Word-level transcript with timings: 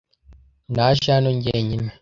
naje 0.75 1.07
hano 1.15 1.29
njyenyine 1.37 1.89